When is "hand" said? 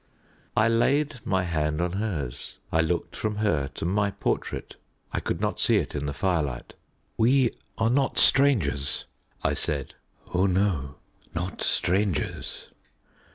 1.43-1.79